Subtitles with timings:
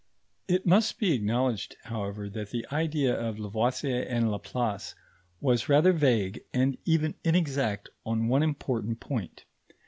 [0.47, 4.95] It must be acknowledged, however, that the idea of Lavoisier and Laplace
[5.39, 9.45] was rather vague and even inexact on one important point.